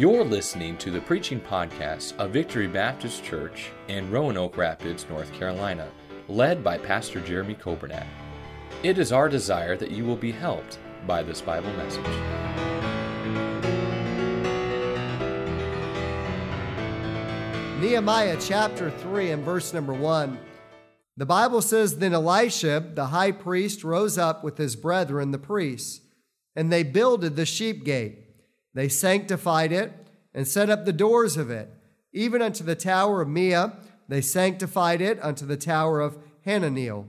[0.00, 5.90] You're listening to the preaching podcast of Victory Baptist Church in Roanoke Rapids, North Carolina,
[6.26, 8.06] led by Pastor Jeremy Coburnack.
[8.82, 12.06] It is our desire that you will be helped by this Bible message.
[17.82, 20.38] Nehemiah chapter 3 and verse number 1.
[21.18, 26.00] The Bible says, Then Eliashib, the high priest, rose up with his brethren, the priests,
[26.56, 28.19] and they builded the sheep gate.
[28.74, 29.92] They sanctified it
[30.34, 31.70] and set up the doors of it,
[32.12, 33.76] even unto the tower of Meah.
[34.08, 37.06] They sanctified it unto the tower of Hananeel.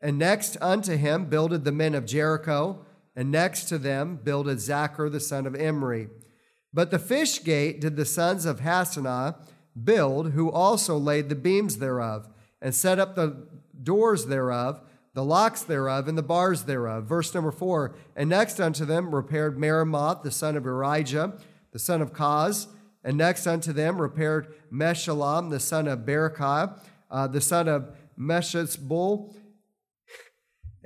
[0.00, 5.10] And next unto him builded the men of Jericho, and next to them builded Zaccur
[5.10, 6.08] the son of Imri.
[6.72, 9.36] But the fish gate did the sons of Hassenaah
[9.82, 12.28] build, who also laid the beams thereof,
[12.62, 13.46] and set up the
[13.82, 14.80] doors thereof,
[15.14, 17.04] the locks thereof, and the bars thereof.
[17.04, 17.96] Verse number four.
[18.14, 21.40] And next unto them repaired Meremoth, the son of Urijah,
[21.72, 22.68] the son of Koz.
[23.02, 26.78] And next unto them repaired Meshullam, the son of Berechiah,
[27.10, 29.34] uh, the son of Meshezabeel.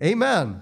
[0.02, 0.60] Amen.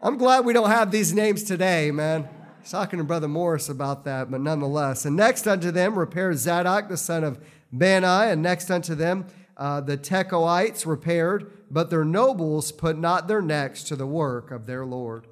[0.00, 2.28] I'm glad we don't have these names today, man.
[2.68, 5.04] Talking to Brother Morris about that, but nonetheless.
[5.04, 9.80] And next unto them repaired Zadok, the son of Bani, and next unto them uh,
[9.80, 14.84] the Tekoites repaired, but their nobles put not their necks to the work of their
[14.84, 15.26] Lord.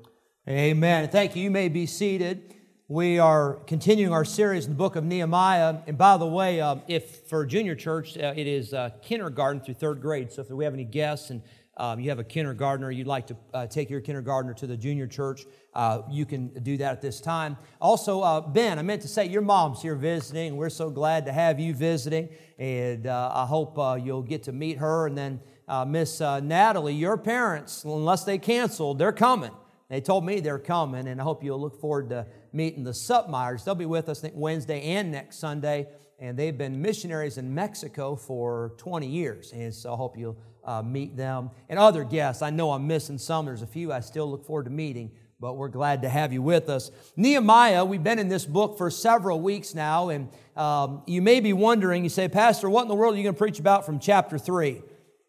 [0.49, 1.09] Amen.
[1.09, 1.45] Thank you.
[1.45, 2.55] You may be seated.
[2.89, 5.79] We are continuing our series in the book of Nehemiah.
[5.87, 9.75] And by the way, uh, if for junior church, uh, it is uh, kindergarten through
[9.75, 10.33] third grade.
[10.33, 11.41] So if we have any guests and
[11.77, 15.07] um, you have a kindergartner, you'd like to uh, take your kindergartner to the junior
[15.07, 17.57] church, uh, you can do that at this time.
[17.81, 20.57] Also, uh, Ben, I meant to say your mom's here visiting.
[20.57, 24.53] We're so glad to have you visiting, and uh, I hope uh, you'll get to
[24.53, 25.07] meet her.
[25.07, 29.53] And then uh, Miss Natalie, your parents, unless they canceled, they're coming.
[29.89, 33.65] They told me they're coming, and I hope you'll look forward to meeting the Supmeyers.
[33.65, 35.89] They'll be with us Wednesday and next Sunday,
[36.21, 40.83] and they've been missionaries in Mexico for 20 years, and so I hope you'll uh,
[40.83, 41.51] meet them.
[41.69, 43.47] And other guests, I know I'm missing some.
[43.47, 46.43] There's a few I still look forward to meeting, but we're glad to have you
[46.43, 46.91] with us.
[47.17, 51.53] Nehemiah, we've been in this book for several weeks now, and um, you may be
[51.53, 53.99] wondering, you say, Pastor, what in the world are you going to preach about from
[53.99, 54.83] chapter 3?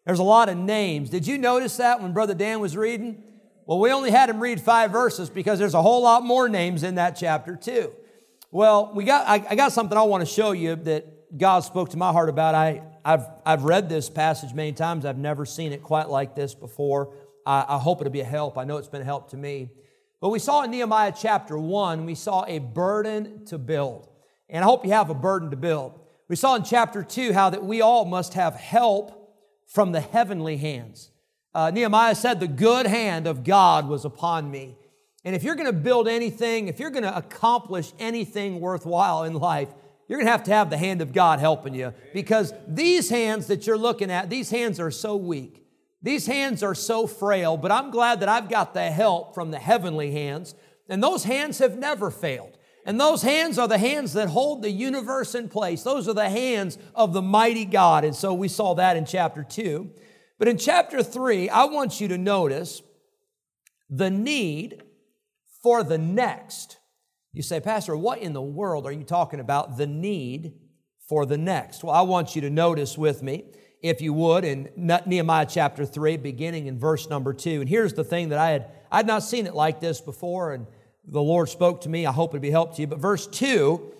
[0.04, 1.10] There's a lot of names.
[1.10, 3.22] Did you notice that when Brother Dan was reading?
[3.66, 6.82] Well, we only had him read five verses because there's a whole lot more names
[6.82, 7.92] in that chapter, too.
[8.50, 11.90] Well, we got, I, I got something I want to show you that God spoke
[11.90, 12.54] to my heart about.
[12.54, 15.04] I, I've, I've read this passage many times.
[15.04, 17.12] I've never seen it quite like this before.
[17.46, 18.58] I, I hope it'll be a help.
[18.58, 19.70] I know it's been a help to me.
[20.20, 24.08] But we saw in Nehemiah chapter 1, we saw a burden to build.
[24.48, 25.98] And I hope you have a burden to build.
[26.28, 29.36] We saw in chapter 2 how that we all must have help
[29.66, 31.10] from the heavenly hands.
[31.54, 34.76] Uh, Nehemiah said, The good hand of God was upon me.
[35.24, 39.34] And if you're going to build anything, if you're going to accomplish anything worthwhile in
[39.34, 39.68] life,
[40.12, 43.46] you're going to have to have the hand of God helping you because these hands
[43.46, 45.64] that you're looking at, these hands are so weak.
[46.02, 49.58] These hands are so frail, but I'm glad that I've got the help from the
[49.58, 50.54] heavenly hands.
[50.86, 52.58] And those hands have never failed.
[52.84, 55.82] And those hands are the hands that hold the universe in place.
[55.82, 58.04] Those are the hands of the mighty God.
[58.04, 59.90] And so we saw that in chapter 2.
[60.38, 62.82] But in chapter 3, I want you to notice
[63.88, 64.82] the need
[65.62, 66.76] for the next.
[67.32, 69.78] You say, Pastor, what in the world are you talking about?
[69.78, 70.54] The need
[71.08, 71.82] for the next.
[71.82, 73.44] Well, I want you to notice with me,
[73.82, 77.60] if you would, in Nehemiah chapter 3, beginning in verse number 2.
[77.62, 80.66] And here's the thing that I had, I'd not seen it like this before, and
[81.06, 82.06] the Lord spoke to me.
[82.06, 82.86] I hope it'll be help to you.
[82.86, 83.92] But verse 2,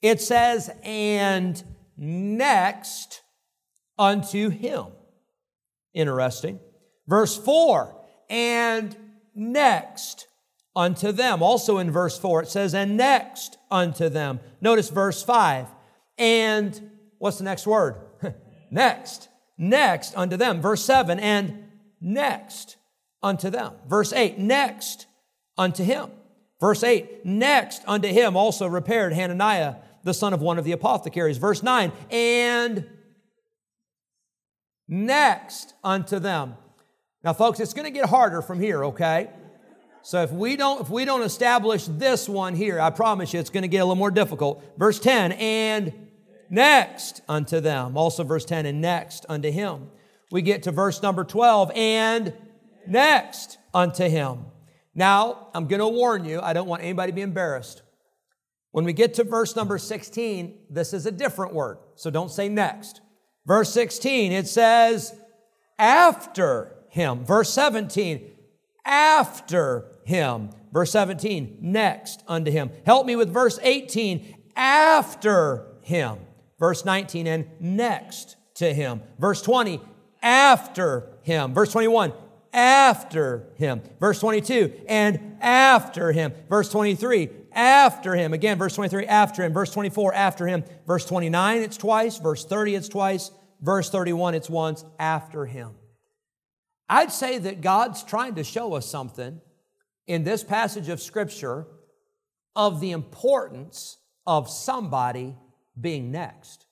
[0.00, 1.62] it says, and
[1.96, 3.22] next
[3.98, 4.86] unto him.
[5.92, 6.60] Interesting.
[7.08, 7.94] Verse 4,
[8.30, 8.96] and
[9.34, 10.27] next
[10.78, 11.42] unto them.
[11.42, 14.38] Also in verse 4, it says, and next unto them.
[14.60, 15.66] Notice verse 5.
[16.16, 17.96] And what's the next word?
[18.70, 19.28] next.
[19.58, 20.62] Next unto them.
[20.62, 21.64] Verse 7, and
[22.00, 22.76] next
[23.24, 23.72] unto them.
[23.88, 25.06] Verse 8, next
[25.58, 26.12] unto him.
[26.60, 31.38] Verse 8, next unto him also repaired Hananiah, the son of one of the apothecaries.
[31.38, 32.88] Verse 9, and
[34.86, 36.54] next unto them.
[37.24, 39.30] Now, folks, it's going to get harder from here, okay?
[40.02, 43.50] So if we don't if we don't establish this one here, I promise you it's
[43.50, 44.62] going to get a little more difficult.
[44.78, 45.92] Verse 10, and
[46.50, 47.96] next unto them.
[47.96, 49.90] Also verse 10, and next unto him.
[50.30, 52.34] We get to verse number 12, and
[52.86, 54.46] next unto him.
[54.94, 57.82] Now, I'm going to warn you, I don't want anybody to be embarrassed.
[58.72, 61.78] When we get to verse number 16, this is a different word.
[61.94, 63.00] So don't say next.
[63.46, 65.14] Verse 16, it says,
[65.78, 67.24] after him.
[67.24, 68.30] Verse 17,
[68.84, 70.50] after him.
[70.72, 72.70] Verse 17, next unto him.
[72.84, 76.18] Help me with verse 18, after him.
[76.58, 79.02] Verse 19, and next to him.
[79.18, 79.80] Verse 20,
[80.22, 81.54] after him.
[81.54, 82.12] Verse 21,
[82.52, 83.80] after him.
[84.00, 86.32] Verse 22, and after him.
[86.48, 88.32] Verse 23, after him.
[88.32, 89.52] Again, verse 23, after him.
[89.52, 90.64] Verse 24, after him.
[90.86, 92.18] Verse 29, it's twice.
[92.18, 93.30] Verse 30, it's twice.
[93.60, 95.77] Verse 31, it's once after him.
[96.88, 99.40] I'd say that God's trying to show us something
[100.06, 101.66] in this passage of Scripture
[102.56, 105.36] of the importance of somebody
[105.78, 106.66] being next.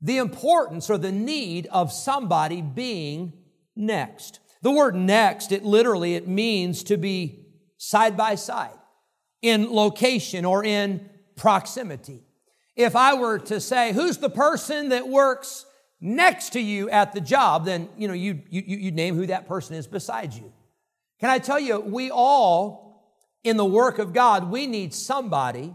[0.00, 3.32] The importance or the need of somebody being
[3.76, 4.40] next.
[4.62, 7.46] The word next, it literally, it means to be
[7.78, 8.78] side by side
[9.42, 12.24] in location or in proximity.
[12.76, 15.66] If I were to say, who's the person that works
[16.02, 19.46] next to you at the job, then, you know, you, you, you name who that
[19.46, 20.52] person is beside you.
[21.20, 25.74] Can I tell you, we all, in the work of God, we need somebody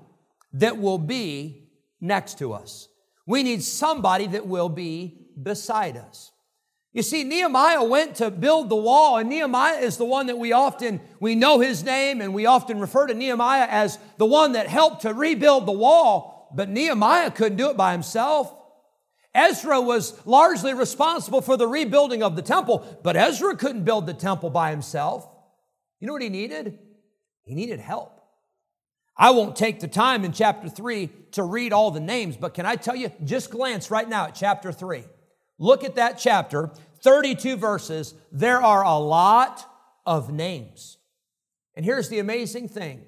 [0.54, 1.70] that will be
[2.02, 2.90] next to us.
[3.26, 6.32] We need somebody that will be beside us.
[6.92, 10.52] You see, Nehemiah went to build the wall, and Nehemiah is the one that we
[10.52, 14.68] often, we know his name, and we often refer to Nehemiah as the one that
[14.68, 16.50] helped to rebuild the wall.
[16.54, 18.54] But Nehemiah couldn't do it by himself.
[19.38, 24.13] Ezra was largely responsible for the rebuilding of the temple, but Ezra couldn't build the
[24.13, 25.30] temple by himself.
[26.00, 26.80] You know what he needed?
[27.44, 28.19] He needed help.
[29.16, 32.66] I won't take the time in chapter 3 to read all the names, but can
[32.66, 35.04] I tell you, just glance right now at chapter 3.
[35.60, 36.72] Look at that chapter,
[37.04, 39.66] 32 verses, there are a lot
[40.06, 40.98] of names.
[41.75, 43.06] And here's the amazing thing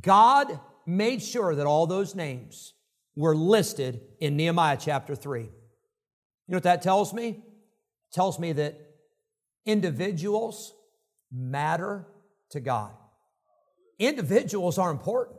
[0.00, 2.72] God made sure that all those names
[3.16, 5.42] were listed in Nehemiah chapter 3.
[5.42, 5.48] You
[6.48, 7.28] know what that tells me?
[7.28, 8.80] It tells me that
[9.66, 10.72] individuals
[11.32, 12.06] matter
[12.50, 12.92] to God.
[13.98, 15.38] Individuals are important.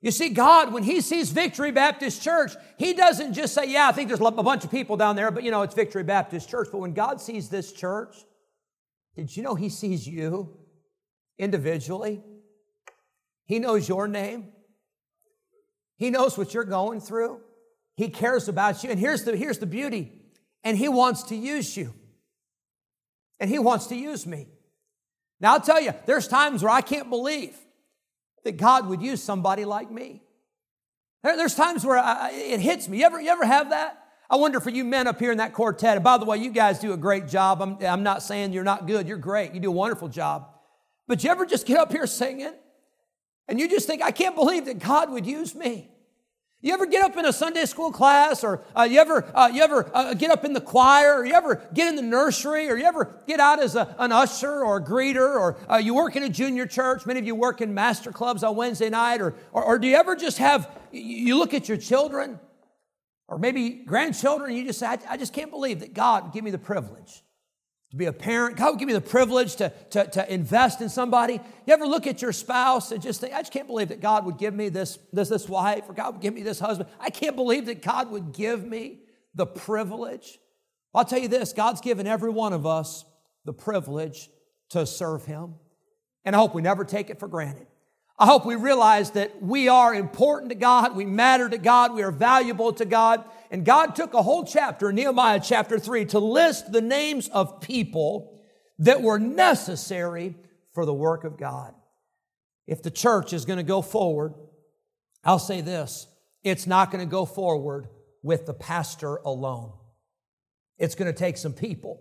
[0.00, 3.92] You see, God, when He sees Victory Baptist Church, He doesn't just say, Yeah, I
[3.92, 6.68] think there's a bunch of people down there, but you know, it's Victory Baptist Church.
[6.70, 8.14] But when God sees this church,
[9.16, 10.58] did you know He sees you
[11.38, 12.22] individually?
[13.46, 14.52] He knows your name,
[16.04, 17.40] He knows what you're going through,
[17.96, 18.90] He cares about you.
[18.90, 20.12] And here's the, here's the beauty,
[20.62, 21.94] and He wants to use you,
[23.40, 24.48] and He wants to use me.
[25.40, 27.56] Now, I'll tell you, there's times where I can't believe
[28.44, 30.20] that God would use somebody like me.
[31.22, 32.98] there's times where I, it hits me.
[32.98, 33.98] You ever, you ever have that?
[34.28, 35.96] I wonder for you men up here in that quartet.
[35.96, 37.62] And by the way, you guys do a great job.
[37.62, 39.08] I'm, I'm not saying you're not good.
[39.08, 39.54] You're great.
[39.54, 40.50] You do a wonderful job.
[41.08, 42.52] But you ever just get up here singing
[43.48, 45.90] and you just think, I can't believe that God would use me?
[46.64, 49.62] You ever get up in a Sunday school class, or uh, you ever, uh, you
[49.62, 52.78] ever uh, get up in the choir, or you ever get in the nursery, or
[52.78, 56.16] you ever get out as a, an usher or a greeter, or uh, you work
[56.16, 57.04] in a junior church?
[57.04, 59.94] Many of you work in master clubs on Wednesday night, or, or, or do you
[59.94, 62.40] ever just have, you look at your children,
[63.28, 66.32] or maybe grandchildren, and you just say, I, I just can't believe that God would
[66.32, 67.23] give me the privilege
[67.94, 68.56] to be a parent.
[68.56, 71.34] God would give me the privilege to, to, to invest in somebody.
[71.64, 74.26] You ever look at your spouse and just think, I just can't believe that God
[74.26, 76.90] would give me this, this, this wife, or God would give me this husband.
[76.98, 79.02] I can't believe that God would give me
[79.36, 80.40] the privilege.
[80.92, 83.04] I'll tell you this God's given every one of us
[83.44, 84.28] the privilege
[84.70, 85.54] to serve Him.
[86.24, 87.68] And I hope we never take it for granted.
[88.16, 92.02] I hope we realize that we are important to God, we matter to God, we
[92.02, 93.24] are valuable to God.
[93.50, 98.40] And God took a whole chapter, Nehemiah chapter 3, to list the names of people
[98.78, 100.36] that were necessary
[100.72, 101.74] for the work of God.
[102.66, 104.34] If the church is going to go forward,
[105.24, 106.06] I'll say this
[106.44, 107.88] it's not going to go forward
[108.22, 109.72] with the pastor alone.
[110.78, 112.00] It's going to take some people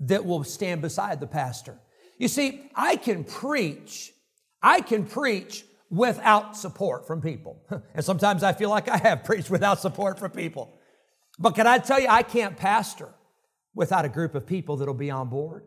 [0.00, 1.78] that will stand beside the pastor.
[2.18, 4.12] You see, I can preach
[4.62, 7.62] I can preach without support from people.
[7.94, 10.72] And sometimes I feel like I have preached without support from people.
[11.38, 13.08] But can I tell you, I can't pastor
[13.74, 15.64] without a group of people that'll be on board.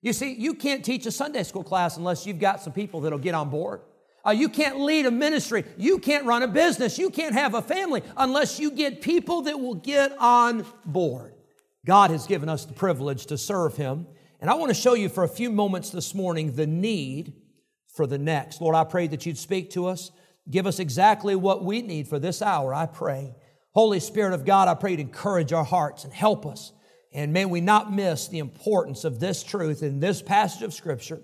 [0.00, 3.18] You see, you can't teach a Sunday school class unless you've got some people that'll
[3.18, 3.80] get on board.
[4.26, 5.64] Uh, you can't lead a ministry.
[5.76, 6.98] You can't run a business.
[6.98, 11.34] You can't have a family unless you get people that will get on board.
[11.86, 14.06] God has given us the privilege to serve Him.
[14.40, 17.32] And I want to show you for a few moments this morning the need
[17.98, 18.60] for the next.
[18.60, 20.12] Lord, I pray that you'd speak to us.
[20.48, 23.34] Give us exactly what we need for this hour, I pray.
[23.72, 26.70] Holy Spirit of God, I pray to encourage our hearts and help us.
[27.12, 31.22] And may we not miss the importance of this truth in this passage of Scripture.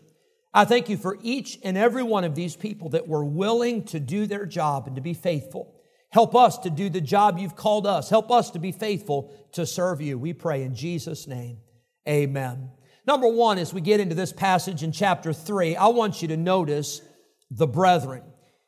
[0.52, 4.00] I thank you for each and every one of these people that were willing to
[4.00, 5.76] do their job and to be faithful.
[6.11, 8.11] Help us to do the job you've called us.
[8.11, 10.19] Help us to be faithful to serve you.
[10.19, 11.59] We pray in Jesus' name.
[12.09, 12.71] Amen.
[13.06, 16.37] Number one, as we get into this passage in chapter three, I want you to
[16.37, 17.02] notice
[17.50, 18.23] the brethren.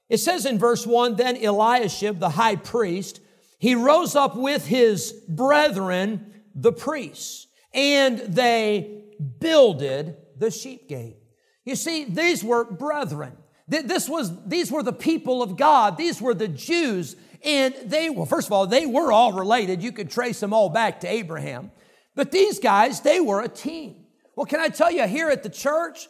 [0.09, 3.21] It says in verse one, then Eliashib, the high priest,
[3.59, 9.05] he rose up with his brethren, the priests, and they
[9.41, 11.17] builded the sheep gate.
[11.65, 13.33] You see, these were brethren.
[13.67, 15.97] This was, these were the people of God.
[15.97, 17.17] These were the Jews.
[17.43, 19.83] And they, well, first of all, they were all related.
[19.83, 21.73] You could trace them all back to Abraham.
[22.15, 24.06] But these guys, they were a team.
[24.37, 26.09] Well, can I tell you here at the church,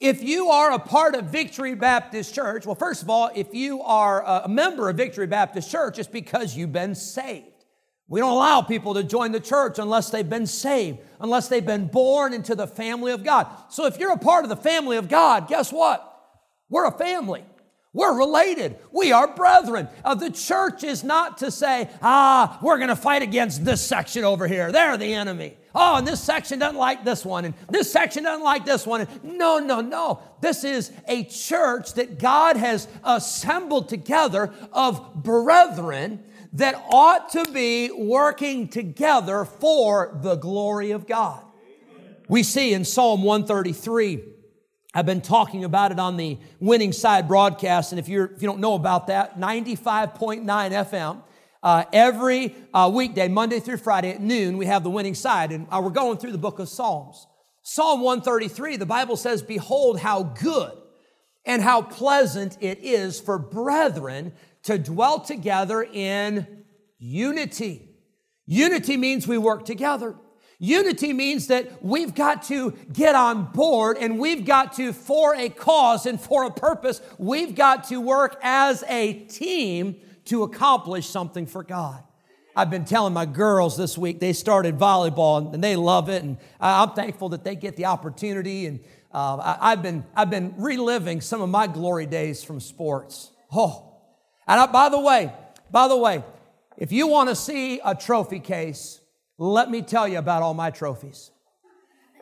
[0.00, 3.82] if you are a part of Victory Baptist Church, well, first of all, if you
[3.82, 7.52] are a member of Victory Baptist Church, it's because you've been saved.
[8.08, 11.88] We don't allow people to join the church unless they've been saved, unless they've been
[11.88, 13.46] born into the family of God.
[13.68, 16.02] So if you're a part of the family of God, guess what?
[16.70, 17.44] We're a family.
[17.96, 18.76] We're related.
[18.92, 19.88] We are brethren.
[20.04, 24.22] Uh, the church is not to say, ah, we're going to fight against this section
[24.22, 24.70] over here.
[24.70, 25.56] They're the enemy.
[25.74, 29.08] Oh, and this section doesn't like this one, and this section doesn't like this one.
[29.22, 30.20] No, no, no.
[30.42, 36.22] This is a church that God has assembled together of brethren
[36.52, 41.42] that ought to be working together for the glory of God.
[42.28, 44.35] We see in Psalm 133
[44.96, 48.48] I've been talking about it on the Winning Side broadcast, and if, you're, if you
[48.48, 51.22] don't know about that, 95.9 FM.
[51.62, 55.66] Uh, every uh, weekday, Monday through Friday at noon, we have the winning side, and
[55.70, 57.26] uh, we're going through the book of Psalms.
[57.60, 60.72] Psalm 133, the Bible says, Behold, how good
[61.44, 66.64] and how pleasant it is for brethren to dwell together in
[66.98, 67.86] unity.
[68.46, 70.16] Unity means we work together.
[70.58, 75.50] Unity means that we've got to get on board and we've got to, for a
[75.50, 79.96] cause and for a purpose, we've got to work as a team
[80.26, 82.02] to accomplish something for God.
[82.54, 86.22] I've been telling my girls this week, they started volleyball and they love it.
[86.22, 88.64] And I'm thankful that they get the opportunity.
[88.64, 88.80] And
[89.12, 93.30] uh, I've, been, I've been reliving some of my glory days from sports.
[93.52, 93.92] Oh,
[94.46, 95.34] and I, by the way,
[95.70, 96.24] by the way,
[96.78, 99.00] if you want to see a trophy case,
[99.38, 101.30] let me tell you about all my trophies.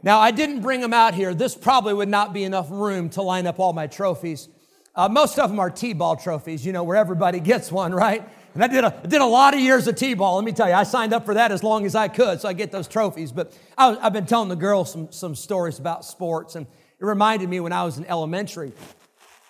[0.02, 1.33] Now, I didn't bring them out here.
[1.33, 4.49] This probably would not be enough room to line up all my trophies.
[4.94, 8.28] Uh, most of them are T-ball trophies, you know, where everybody gets one, right?
[8.54, 10.37] And I did a, did a lot of years of T-ball.
[10.37, 12.49] Let me tell you, I signed up for that as long as I could, so
[12.49, 13.33] I get those trophies.
[13.33, 17.49] But I, have been telling the girls some, some stories about sports, and it reminded
[17.49, 18.73] me when I was in elementary,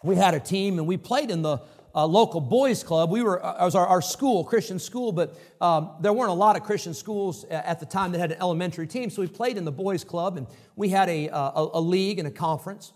[0.03, 1.59] we had a team, and we played in the
[1.95, 3.11] uh, local boys club.
[3.11, 6.35] We were, uh, it was our, our school, Christian school, but um, there weren't a
[6.35, 9.11] lot of Christian schools at the time that had an elementary team.
[9.11, 10.47] So we played in the boys club and
[10.77, 12.93] we had a, uh, a, a league and a conference.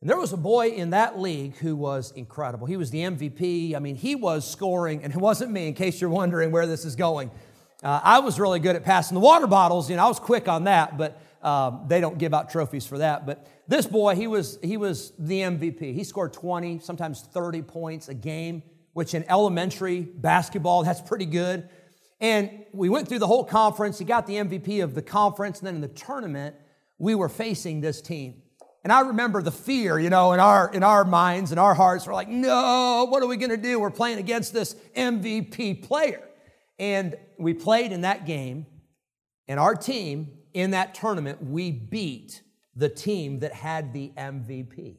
[0.00, 2.66] And there was a boy in that league who was incredible.
[2.66, 3.76] He was the MVP.
[3.76, 6.86] I mean, he was scoring, and it wasn't me, in case you're wondering where this
[6.86, 7.30] is going.
[7.82, 9.90] I was really good at passing the water bottles.
[9.90, 12.98] You know, I was quick on that, but um, they don't give out trophies for
[12.98, 13.26] that.
[13.26, 15.94] But this boy, he was, he was the MVP.
[15.94, 21.68] He scored 20, sometimes 30 points a game, which in elementary basketball, that's pretty good.
[22.20, 23.98] And we went through the whole conference.
[23.98, 25.60] He got the MVP of the conference.
[25.60, 26.56] And then in the tournament,
[26.98, 28.42] we were facing this team.
[28.84, 32.06] And I remember the fear, you know, in our, in our minds and our hearts.
[32.06, 33.78] We're like, no, what are we going to do?
[33.78, 36.26] We're playing against this MVP player.
[36.78, 38.66] And we played in that game.
[39.48, 42.42] And our team in that tournament, we beat
[42.74, 44.96] the team that had the MVP.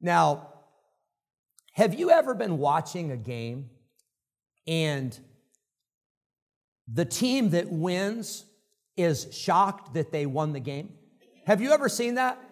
[0.00, 0.48] Now,
[1.72, 3.70] have you ever been watching a game
[4.66, 5.18] and
[6.92, 8.44] the team that wins
[8.96, 10.94] is shocked that they won the game?
[11.46, 12.42] Have you ever seen that?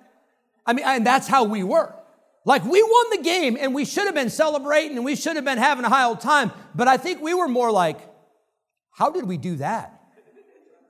[0.67, 1.95] I mean, and that's how we were.
[2.45, 5.45] Like we won the game and we should have been celebrating and we should have
[5.45, 7.99] been having a high old time, but I think we were more like,
[8.91, 9.94] how did we do that?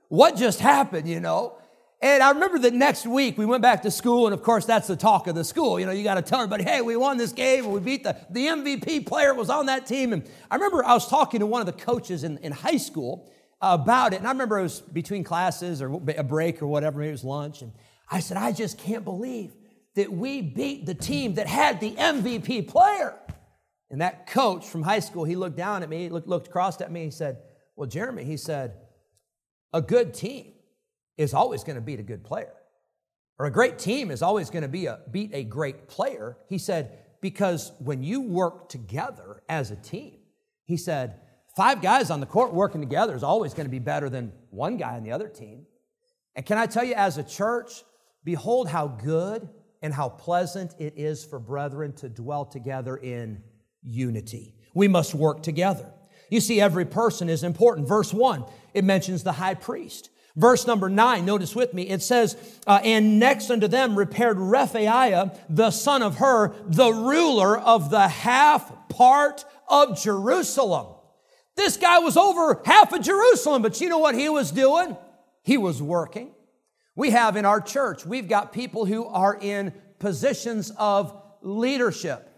[0.09, 1.57] What just happened, you know?
[2.01, 4.87] And I remember the next week we went back to school, and of course, that's
[4.87, 5.79] the talk of the school.
[5.79, 8.15] You know, you got to tell everybody, hey, we won this game, we beat the,
[8.29, 10.13] the MVP player was on that team.
[10.13, 13.31] And I remember I was talking to one of the coaches in, in high school
[13.61, 17.09] about it, and I remember it was between classes or a break or whatever, maybe
[17.09, 17.61] it was lunch.
[17.61, 17.71] And
[18.11, 19.53] I said, I just can't believe
[19.95, 23.17] that we beat the team that had the MVP player.
[23.89, 26.91] And that coach from high school, he looked down at me, looked, looked across at
[26.91, 27.37] me, he said,
[27.75, 28.73] Well, Jeremy, he said,
[29.75, 30.53] a good team
[31.17, 32.53] is always going to beat a good player.
[33.37, 36.37] Or a great team is always going to be a, beat a great player.
[36.47, 40.19] He said, because when you work together as a team,
[40.63, 41.19] he said,
[41.57, 44.77] five guys on the court working together is always going to be better than one
[44.77, 45.65] guy on the other team.
[46.37, 47.83] And can I tell you, as a church,
[48.23, 49.49] behold how good
[49.81, 53.43] and how pleasant it is for brethren to dwell together in
[53.83, 54.55] unity.
[54.73, 55.91] We must work together.
[56.29, 57.87] You see, every person is important.
[57.87, 60.09] Verse 1, it mentions the high priest.
[60.35, 62.35] Verse number nine, notice with me, it says,
[62.67, 68.07] uh, And next unto them repaired Rephaiah, the son of Hur, the ruler of the
[68.07, 70.87] half part of Jerusalem.
[71.55, 74.97] This guy was over half of Jerusalem, but you know what he was doing?
[75.41, 76.31] He was working.
[76.97, 82.29] We have in our church, we've got people who are in positions of leadership.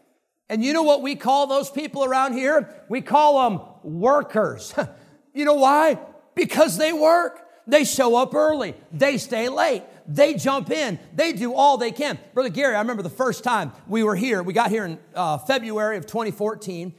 [0.50, 2.74] And you know what we call those people around here?
[2.88, 4.74] We call them workers.
[5.34, 6.00] you know why?
[6.36, 7.42] Because they work.
[7.68, 8.76] They show up early.
[8.94, 9.84] They stay late.
[10.08, 11.00] They jump in.
[11.14, 12.18] They do all they can.
[12.34, 14.42] Brother Gary, I remember the first time we were here.
[14.42, 16.96] We got here in uh, February of 2014.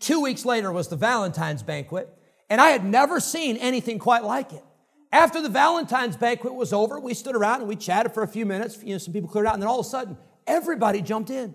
[0.00, 2.12] Two weeks later was the Valentine's banquet,
[2.50, 4.64] and I had never seen anything quite like it.
[5.12, 8.44] After the Valentine's banquet was over, we stood around and we chatted for a few
[8.44, 8.82] minutes.
[8.82, 11.54] You know, some people cleared out, and then all of a sudden, everybody jumped in.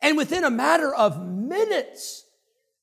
[0.00, 2.24] And within a matter of minutes,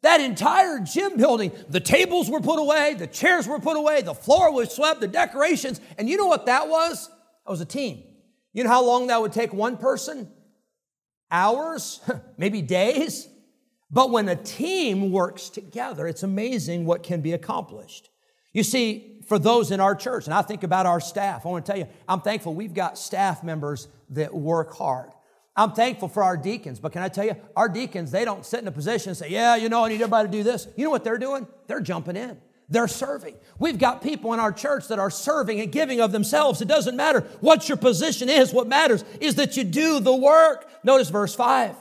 [0.02, 4.14] that entire gym building, the tables were put away, the chairs were put away, the
[4.14, 5.80] floor was swept, the decorations.
[5.98, 7.08] And you know what that was?
[7.08, 8.04] That was a team.
[8.52, 10.30] You know how long that would take one person?
[11.32, 12.02] Hours,
[12.38, 13.28] maybe days.
[13.90, 18.10] But when a team works together, it's amazing what can be accomplished.
[18.52, 21.66] You see, for those in our church, and I think about our staff, I want
[21.66, 25.12] to tell you, I'm thankful we've got staff members that work hard.
[25.56, 28.62] I'm thankful for our deacons, but can I tell you, our deacons, they don't sit
[28.62, 30.68] in a position and say, Yeah, you know, I need everybody to do this.
[30.76, 31.48] You know what they're doing?
[31.68, 32.40] They're jumping in.
[32.70, 33.36] They're serving.
[33.60, 36.62] We've got people in our church that are serving and giving of themselves.
[36.62, 38.52] It doesn't matter what your position is.
[38.52, 40.68] What matters is that you do the work.
[40.84, 41.76] Notice verse 5.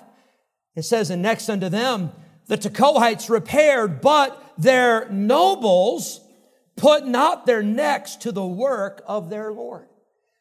[0.75, 2.13] It says, And next unto them,
[2.47, 6.21] the Tekoites repaired, but their nobles
[6.77, 9.89] put not their necks to the work of their Lord.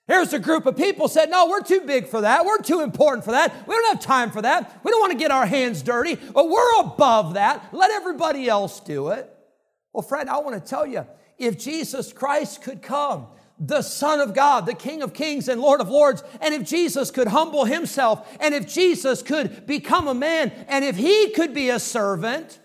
[0.07, 2.45] There's a group of people said, No, we're too big for that.
[2.45, 3.67] We're too important for that.
[3.67, 4.81] We don't have time for that.
[4.83, 7.69] We don't want to get our hands dirty, but we're above that.
[7.71, 9.33] Let everybody else do it.
[9.93, 11.05] Well, friend, I want to tell you
[11.37, 13.27] if Jesus Christ could come,
[13.59, 17.11] the Son of God, the King of Kings and Lord of Lords, and if Jesus
[17.11, 21.69] could humble himself, and if Jesus could become a man, and if he could be
[21.69, 22.59] a servant,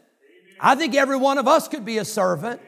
[0.59, 2.63] I think every one of us could be a servant.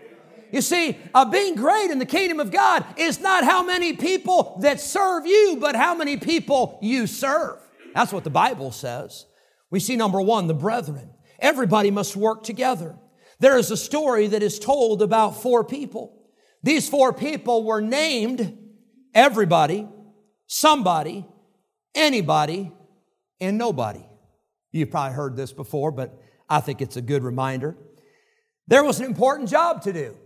[0.53, 4.59] You see, uh, being great in the kingdom of God is not how many people
[4.63, 7.59] that serve you, but how many people you serve.
[7.95, 9.27] That's what the Bible says.
[9.71, 11.11] We see number one, the brethren.
[11.39, 12.97] Everybody must work together.
[13.41, 16.19] There is a story that is told about four people.
[16.63, 18.59] These four people were named
[19.15, 19.87] everybody,
[20.47, 21.27] somebody,
[21.95, 22.73] anybody,
[23.41, 24.05] and nobody.
[24.73, 27.77] You've probably heard this before, but I think it's a good reminder.
[28.67, 30.17] There was an important job to do,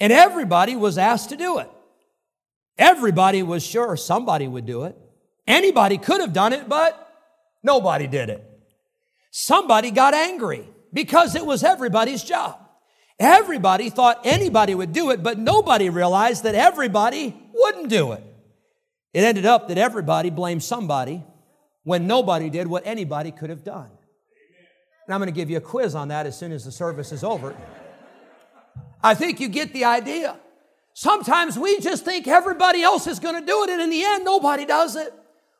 [0.00, 1.70] and everybody was asked to do it.
[2.78, 4.96] Everybody was sure somebody would do it.
[5.46, 7.12] Anybody could have done it, but
[7.62, 8.44] nobody did it.
[9.30, 12.58] Somebody got angry because it was everybody's job.
[13.18, 18.22] Everybody thought anybody would do it, but nobody realized that everybody wouldn't do it.
[19.14, 21.24] It ended up that everybody blamed somebody
[21.84, 23.88] when nobody did what anybody could have done.
[25.06, 27.12] And I'm going to give you a quiz on that as soon as the service
[27.12, 27.56] is over.
[29.06, 30.36] I think you get the idea.
[30.92, 34.24] Sometimes we just think everybody else is going to do it, and in the end,
[34.24, 35.14] nobody does it.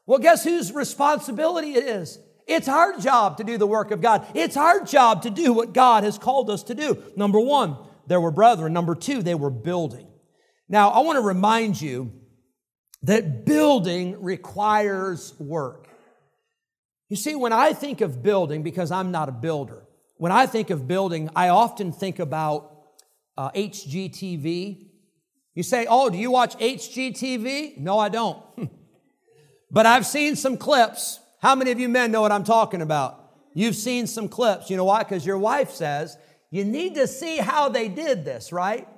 [0.05, 2.19] Well, guess whose responsibility it is?
[2.49, 4.27] It's our job to do the work of God.
[4.35, 7.01] It's our job to do what God has called us to do.
[7.15, 7.77] Number one,
[8.09, 8.73] there were brethren.
[8.73, 10.09] Number two, they were building.
[10.69, 12.13] Now, I want to remind you
[13.03, 15.89] that building requires work.
[17.09, 20.71] You see, when I think of building, because I'm not a builder, when I think
[20.71, 22.76] of building, I often think about
[23.37, 24.87] uh, HGTV.
[25.55, 27.79] You say, Oh, do you watch HGTV?
[27.79, 28.43] No, I don't.
[29.71, 33.23] but I've seen some clips how many of you men know what I'm talking about?
[33.55, 34.71] You've seen some clips.
[34.71, 35.03] You know why?
[35.03, 36.17] Because your wife says,
[36.51, 38.89] you need to see how they did this, right?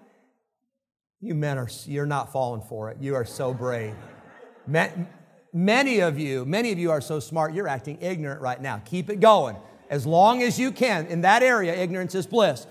[1.20, 2.98] You men are, you're not falling for it.
[3.00, 3.94] You are so brave.
[5.52, 8.80] Many of you, many of you are so smart, you're acting ignorant right now.
[8.84, 9.56] Keep it going.
[9.90, 11.06] As long as you can.
[11.06, 12.66] In that area, ignorance is bliss.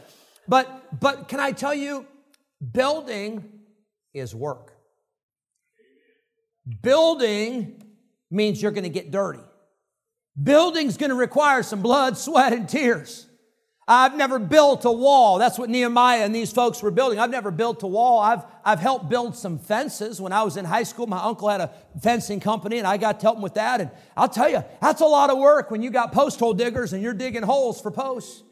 [0.47, 2.05] But, but can I tell you,
[2.71, 3.43] building
[4.13, 4.73] is work.
[6.81, 7.81] Building
[8.29, 9.41] means you're going to get dirty.
[10.41, 13.27] Building's going to require some blood, sweat, and tears.
[13.89, 15.39] I've never built a wall.
[15.39, 17.19] That's what Nehemiah and these folks were building.
[17.19, 18.19] I've never built a wall.
[18.19, 20.19] I've, I've helped build some fences.
[20.19, 23.21] When I was in high school, my uncle had a fencing company and I got
[23.21, 23.79] to help him with that.
[23.79, 26.91] And I'll tell you, that's a lot of work when you got post hole diggers
[26.91, 28.43] and you're digging holes for posts.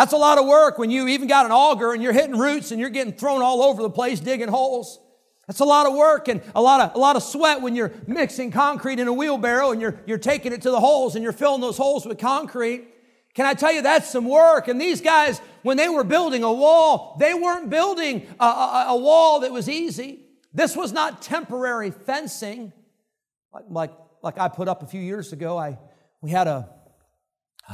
[0.00, 2.70] That's a lot of work when you even got an auger and you're hitting roots
[2.70, 4.98] and you're getting thrown all over the place digging holes.
[5.46, 7.92] That's a lot of work and a lot of, a lot of sweat when you're
[8.06, 11.34] mixing concrete in a wheelbarrow and you're, you're taking it to the holes and you're
[11.34, 12.88] filling those holes with concrete.
[13.34, 14.68] Can I tell you that's some work?
[14.68, 18.96] And these guys, when they were building a wall, they weren't building a, a, a
[18.96, 20.20] wall that was easy.
[20.54, 22.72] This was not temporary fencing
[23.52, 25.58] like, like, like I put up a few years ago.
[25.58, 25.78] I,
[26.22, 26.70] we had a,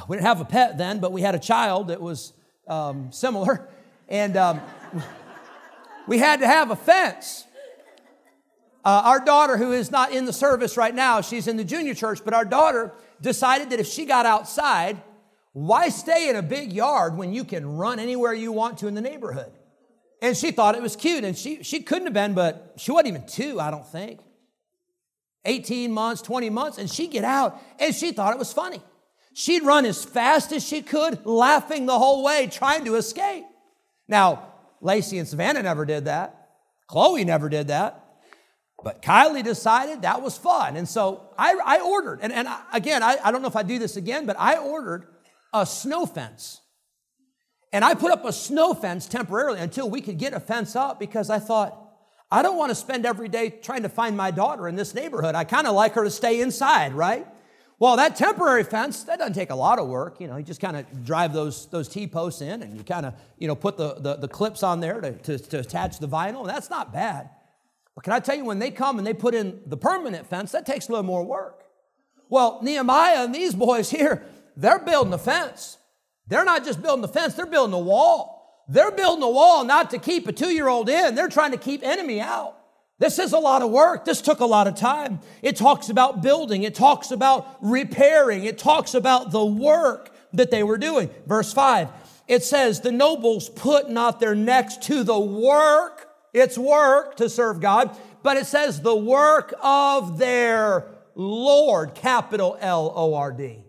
[0.09, 2.32] we didn't have a pet then, but we had a child that was
[2.68, 3.68] um, similar.
[4.09, 4.61] And um,
[6.06, 7.44] we had to have a fence.
[8.85, 11.94] Uh, our daughter, who is not in the service right now, she's in the junior
[11.94, 15.02] church, but our daughter decided that if she got outside,
[15.52, 18.94] why stay in a big yard when you can run anywhere you want to in
[18.94, 19.50] the neighborhood?
[20.22, 23.09] And she thought it was cute, and she, she couldn't have been, but she wasn't
[23.09, 24.20] even two, I don't think.
[25.44, 28.80] 18 months, 20 months, and she'd get out, and she thought it was funny.
[29.38, 33.44] She'd run as fast as she could, laughing the whole way, trying to escape.
[34.09, 36.49] Now, Lacey and Savannah never did that.
[36.87, 38.03] Chloe never did that.
[38.83, 40.79] But Kylie decided that was fun.
[40.79, 43.79] And so I, I ordered, and, and again, I, I don't know if I do
[43.79, 45.07] this again, but I ordered
[45.53, 46.62] a snow fence.
[47.75, 50.99] And I put up a snow fence temporarily until we could get a fence up
[50.99, 51.79] because I thought,
[52.31, 55.35] I don't want to spend every day trying to find my daughter in this neighborhood.
[55.35, 57.27] I kind of like her to stay inside, right?
[57.78, 60.18] Well, that temporary fence, that doesn't take a lot of work.
[60.18, 63.14] You know, you just kind of drive those, those T-posts in and you kind of,
[63.38, 66.40] you know, put the, the, the, clips on there to, to, to attach the vinyl.
[66.40, 67.28] And that's not bad.
[67.94, 70.52] But can I tell you, when they come and they put in the permanent fence,
[70.52, 71.64] that takes a little more work.
[72.30, 74.24] Well, Nehemiah and these boys here,
[74.56, 75.76] they're building a fence.
[76.28, 78.64] They're not just building the fence, they're building a wall.
[78.68, 81.58] They're building a wall not to keep a two year old in, they're trying to
[81.58, 82.56] keep enemy out.
[82.98, 84.04] This is a lot of work.
[84.04, 85.20] This took a lot of time.
[85.42, 90.62] It talks about building, it talks about repairing, it talks about the work that they
[90.62, 91.11] were doing.
[91.26, 91.90] Verse 5
[92.28, 97.61] it says, The nobles put not their necks to the work, it's work to serve
[97.61, 103.64] God, but it says the work of their Lord, capital L O R D.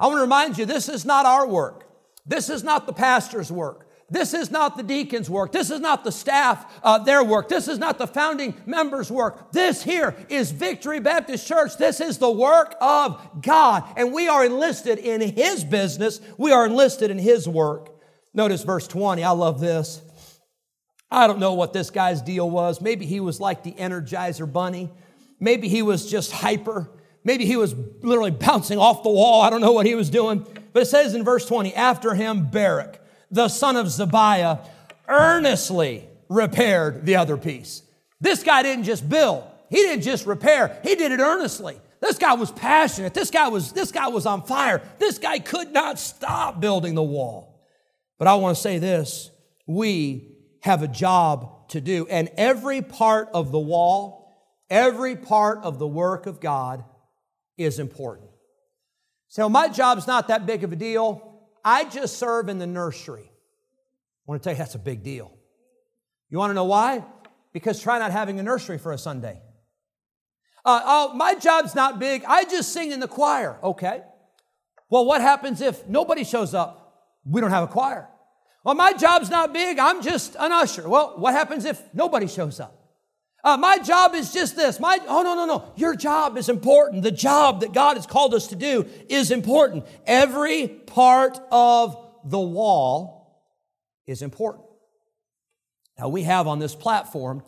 [0.00, 1.88] I want to remind you, this is not our work.
[2.26, 3.88] This is not the pastor's work.
[4.10, 5.52] This is not the deacon's work.
[5.52, 7.48] This is not the staff, uh, their work.
[7.48, 9.50] This is not the founding members' work.
[9.52, 11.76] This here is Victory Baptist Church.
[11.78, 13.84] This is the work of God.
[13.96, 16.20] And we are enlisted in His business.
[16.36, 17.90] We are enlisted in His work.
[18.34, 19.24] Notice verse 20.
[19.24, 20.02] I love this.
[21.10, 22.80] I don't know what this guy's deal was.
[22.80, 24.90] Maybe he was like the Energizer Bunny.
[25.38, 26.90] Maybe he was just hyper.
[27.22, 29.40] Maybe he was literally bouncing off the wall.
[29.42, 30.46] I don't know what he was doing.
[30.72, 32.98] But it says in verse 20, after him, Baruch,
[33.34, 34.60] the son of Zabiah,
[35.08, 37.82] earnestly repaired the other piece.
[38.20, 39.44] This guy didn't just build.
[39.68, 40.78] He didn't just repair.
[40.82, 41.76] He did it earnestly.
[42.00, 43.12] This guy was passionate.
[43.12, 44.82] This guy was, this guy was on fire.
[44.98, 47.66] This guy could not stop building the wall.
[48.18, 49.30] But I want to say this.
[49.66, 52.06] We have a job to do.
[52.08, 54.32] And every part of the wall,
[54.70, 56.84] every part of the work of God
[57.58, 58.28] is important.
[59.28, 61.33] So my job's not that big of a deal.
[61.64, 63.24] I just serve in the nursery.
[63.26, 63.30] I
[64.26, 65.32] want to tell you that's a big deal.
[66.28, 67.04] You want to know why?
[67.52, 69.40] Because try not having a nursery for a Sunday.
[70.64, 72.24] Uh, oh, my job's not big.
[72.26, 73.58] I just sing in the choir.
[73.62, 74.02] Okay.
[74.90, 77.08] Well, what happens if nobody shows up?
[77.24, 78.08] We don't have a choir.
[78.64, 79.78] Well, my job's not big.
[79.78, 80.88] I'm just an usher.
[80.88, 82.83] Well, what happens if nobody shows up?
[83.44, 84.80] Uh, my job is just this.
[84.80, 85.72] My oh no no no.
[85.76, 87.02] Your job is important.
[87.02, 89.84] The job that God has called us to do is important.
[90.06, 93.44] Every part of the wall
[94.06, 94.64] is important.
[95.98, 97.42] Now we have on this platform,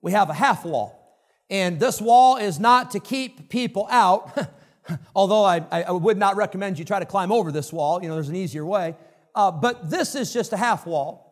[0.00, 4.36] we have a half wall, and this wall is not to keep people out.
[5.14, 8.02] Although I, I, would not recommend you try to climb over this wall.
[8.02, 8.96] You know, there's an easier way.
[9.32, 11.31] Uh, but this is just a half wall.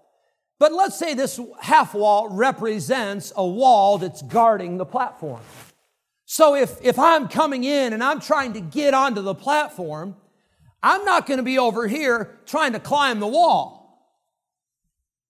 [0.60, 5.40] But let's say this half wall represents a wall that's guarding the platform.
[6.26, 10.16] So if, if I'm coming in and I'm trying to get onto the platform,
[10.82, 14.14] I'm not going to be over here trying to climb the wall.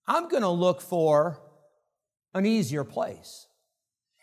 [0.05, 1.41] I'm going to look for
[2.35, 3.47] an easier place.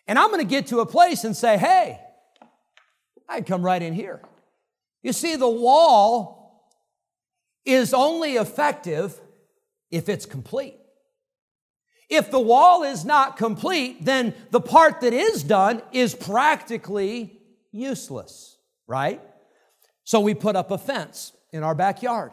[0.07, 2.01] And I'm going to get to a place and say, hey,
[3.29, 4.21] I'd come right in here.
[5.03, 6.69] You see, the wall
[7.63, 9.17] is only effective
[9.89, 10.77] if it's complete.
[12.09, 17.41] If the wall is not complete, then the part that is done is practically
[17.71, 19.21] useless, right?
[20.03, 22.31] So we put up a fence in our backyard.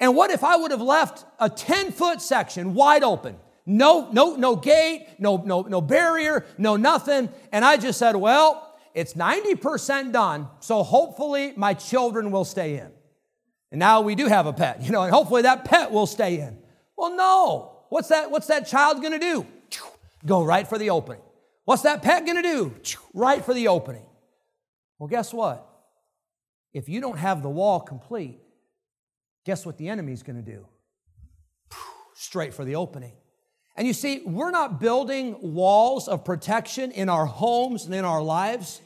[0.00, 3.36] And what if I would have left a 10 foot section wide open?
[3.64, 7.28] No, no, no gate, no, no, no barrier, no nothing.
[7.52, 12.90] And I just said, well, it's 90% done, so hopefully my children will stay in.
[13.70, 16.40] And now we do have a pet, you know, and hopefully that pet will stay
[16.40, 16.58] in.
[16.96, 17.81] Well, no.
[17.92, 19.46] What's that, what's that child gonna do?
[20.24, 21.20] Go right for the opening.
[21.66, 22.74] What's that pet gonna do?
[23.12, 24.06] Right for the opening.
[24.98, 25.68] Well, guess what?
[26.72, 28.40] If you don't have the wall complete,
[29.44, 30.64] guess what the enemy's to do?
[32.14, 33.12] Straight for the opening.
[33.76, 38.22] And you see, we're not building walls of protection in our homes and in our
[38.22, 38.80] lives.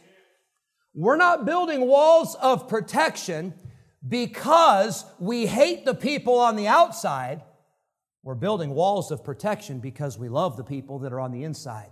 [0.95, 3.55] We're not building walls of protection
[4.09, 7.43] because we hate the people on the outside.
[8.27, 11.91] We're building walls of protection because we love the people that are on the inside.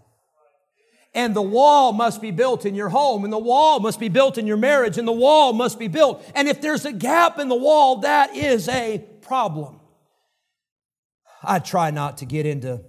[1.15, 4.37] And the wall must be built in your home, and the wall must be built
[4.37, 6.29] in your marriage, and the wall must be built.
[6.35, 9.79] And if there's a gap in the wall, that is a problem.
[11.41, 12.81] I try not to get into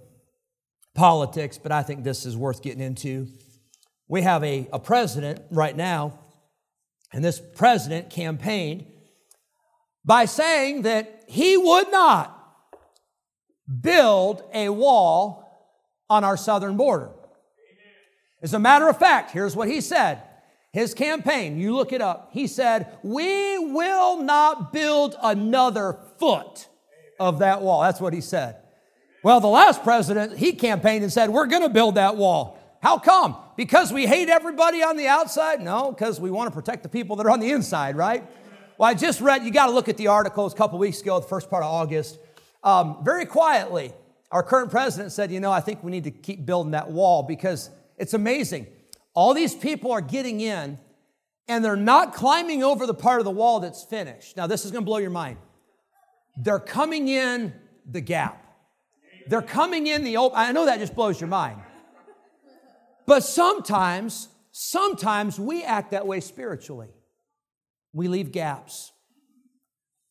[0.96, 3.28] politics, but I think this is worth getting into.
[4.08, 6.18] We have a, a president right now,
[7.12, 8.86] and this president campaigned
[10.04, 12.35] by saying that he would not
[13.80, 15.46] build a wall
[16.08, 17.10] on our southern border.
[18.42, 20.22] As a matter of fact, here's what he said.
[20.72, 26.68] His campaign, you look it up, he said, We will not build another foot
[27.18, 27.80] of that wall.
[27.80, 28.56] That's what he said.
[29.22, 32.58] Well, the last president, he campaigned and said, We're going to build that wall.
[32.82, 33.36] How come?
[33.56, 35.60] Because we hate everybody on the outside?
[35.60, 38.22] No, because we want to protect the people that are on the inside, right?
[38.78, 41.18] Well, I just read, you got to look at the articles a couple weeks ago,
[41.18, 42.18] the first part of August.
[42.66, 43.92] Um, very quietly,
[44.32, 47.22] our current president said, You know, I think we need to keep building that wall
[47.22, 48.66] because it's amazing.
[49.14, 50.78] All these people are getting in
[51.46, 54.36] and they're not climbing over the part of the wall that's finished.
[54.36, 55.38] Now, this is going to blow your mind.
[56.36, 57.54] They're coming in
[57.88, 58.44] the gap.
[59.28, 60.36] They're coming in the open.
[60.36, 61.60] I know that just blows your mind.
[63.06, 66.88] But sometimes, sometimes we act that way spiritually.
[67.92, 68.90] We leave gaps.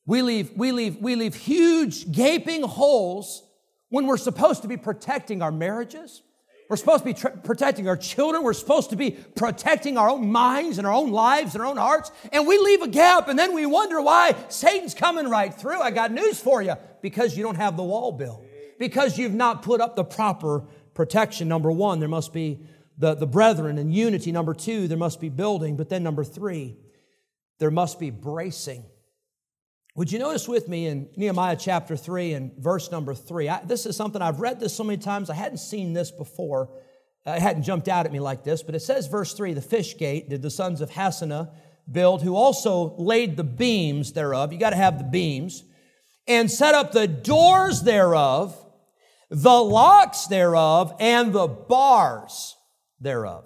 [0.06, 3.44] We leave, we leave, we leave huge gaping holes
[3.90, 6.22] when we're supposed to be protecting our marriages,
[6.70, 8.44] we're supposed to be tr- protecting our children.
[8.44, 11.78] We're supposed to be protecting our own minds and our own lives and our own
[11.78, 12.12] hearts.
[12.32, 15.80] And we leave a gap and then we wonder why Satan's coming right through.
[15.80, 18.44] I got news for you because you don't have the wall built,
[18.80, 20.64] because you've not put up the proper
[20.96, 21.48] protection.
[21.48, 22.62] Number one, there must be
[22.98, 24.32] the, the brethren and unity.
[24.32, 25.78] Number two, there must be building.
[25.78, 26.78] But then number three,
[27.60, 28.86] there must be bracing.
[29.96, 33.48] Would you notice with me in Nehemiah chapter 3 and verse number 3?
[33.48, 36.70] I, this is something I've read this so many times, I hadn't seen this before.
[37.26, 39.62] Uh, it hadn't jumped out at me like this, but it says, verse 3 The
[39.62, 41.50] fish gate did the sons of Hassenaah
[41.90, 44.52] build, who also laid the beams thereof.
[44.52, 45.64] You got to have the beams,
[46.28, 48.54] and set up the doors thereof,
[49.30, 52.58] the locks thereof, and the bars
[53.00, 53.46] thereof.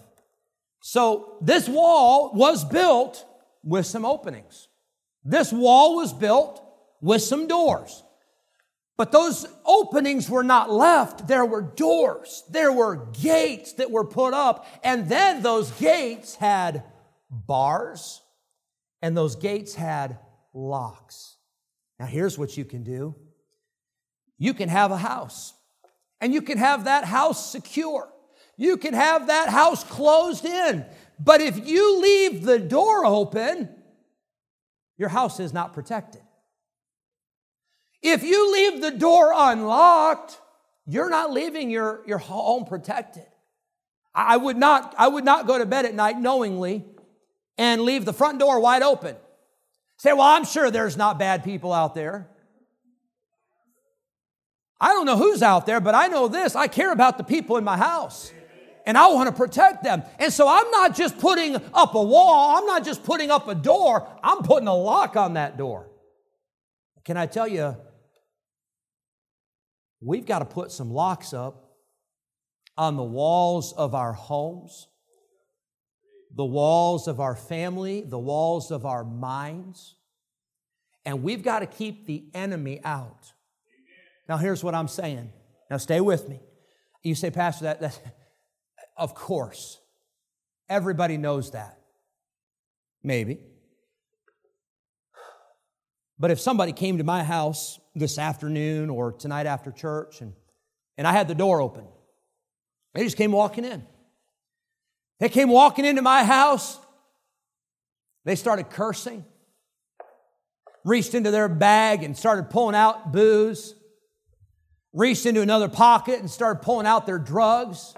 [0.81, 3.23] So this wall was built
[3.63, 4.68] with some openings.
[5.23, 6.63] This wall was built
[7.01, 8.03] with some doors.
[8.97, 11.27] But those openings were not left.
[11.27, 12.43] There were doors.
[12.49, 14.67] There were gates that were put up.
[14.83, 16.83] And then those gates had
[17.29, 18.21] bars
[19.01, 20.19] and those gates had
[20.53, 21.37] locks.
[21.97, 23.15] Now, here's what you can do
[24.37, 25.53] you can have a house
[26.19, 28.09] and you can have that house secure.
[28.57, 30.85] You can have that house closed in.
[31.17, 33.69] But if you leave the door open,
[34.99, 36.21] your house is not protected.
[38.03, 40.39] If you leave the door unlocked,
[40.85, 43.25] you're not leaving your, your home protected.
[44.13, 46.85] I would, not, I would not go to bed at night knowingly
[47.57, 49.15] and leave the front door wide open.
[49.97, 52.29] Say, well, I'm sure there's not bad people out there.
[54.81, 57.57] I don't know who's out there, but I know this I care about the people
[57.57, 58.31] in my house
[58.85, 60.03] and I want to protect them.
[60.17, 63.55] And so I'm not just putting up a wall, I'm not just putting up a
[63.55, 65.89] door, I'm putting a lock on that door.
[67.05, 67.75] Can I tell you,
[70.01, 71.75] we've got to put some locks up
[72.77, 74.87] on the walls of our homes,
[76.35, 79.95] the walls of our family, the walls of our minds.
[81.05, 83.33] And we've got to keep the enemy out.
[84.27, 85.31] Now, here's what I'm saying.
[85.71, 86.39] Now, stay with me.
[87.03, 87.99] You say, Pastor, that, that
[88.99, 89.79] of course.
[90.67, 91.79] Everybody knows that.
[93.01, 93.39] Maybe.
[96.19, 100.33] But if somebody came to my house this afternoon or tonight after church and,
[100.97, 101.85] and I had the door open,
[102.93, 103.85] they just came walking in.
[105.19, 106.77] They came walking into my house.
[108.25, 109.23] They started cursing,
[110.83, 113.73] reached into their bag and started pulling out booze,
[114.91, 117.93] reached into another pocket and started pulling out their drugs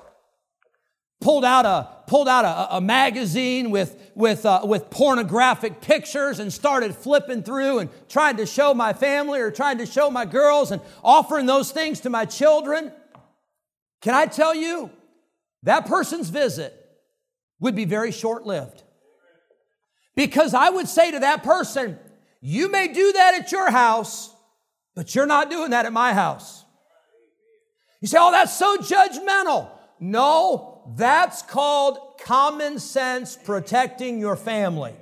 [1.21, 6.51] pulled out a pulled out a, a magazine with with uh, with pornographic pictures and
[6.51, 10.71] started flipping through and trying to show my family or trying to show my girls
[10.71, 12.91] and offering those things to my children
[14.01, 14.89] can i tell you
[15.63, 16.73] that person's visit
[17.59, 18.83] would be very short lived
[20.15, 21.97] because i would say to that person
[22.41, 24.35] You may do that at your house,
[24.95, 26.65] but you're not doing that at my house.
[28.01, 29.69] You say, oh, that's so judgmental.
[29.99, 34.95] No, that's called common sense protecting your family.